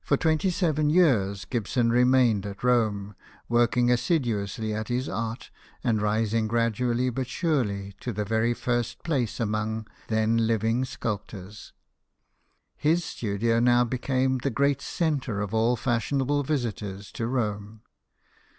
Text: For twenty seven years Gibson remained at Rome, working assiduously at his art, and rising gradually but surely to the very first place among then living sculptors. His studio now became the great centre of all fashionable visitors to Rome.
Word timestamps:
For 0.00 0.16
twenty 0.16 0.48
seven 0.48 0.88
years 0.88 1.44
Gibson 1.44 1.90
remained 1.90 2.46
at 2.46 2.64
Rome, 2.64 3.14
working 3.46 3.90
assiduously 3.90 4.72
at 4.72 4.88
his 4.88 5.06
art, 5.06 5.50
and 5.84 6.00
rising 6.00 6.48
gradually 6.48 7.10
but 7.10 7.26
surely 7.26 7.92
to 8.00 8.14
the 8.14 8.24
very 8.24 8.54
first 8.54 9.02
place 9.02 9.38
among 9.38 9.86
then 10.08 10.46
living 10.46 10.86
sculptors. 10.86 11.74
His 12.74 13.04
studio 13.04 13.60
now 13.60 13.84
became 13.84 14.38
the 14.38 14.48
great 14.48 14.80
centre 14.80 15.42
of 15.42 15.52
all 15.52 15.76
fashionable 15.76 16.42
visitors 16.42 17.12
to 17.12 17.26
Rome. 17.26 17.82